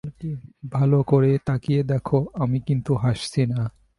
[0.71, 2.07] ভালো করে তাকিয়ে দেখ,
[2.35, 3.61] আমি কিন্তু হাসছি না।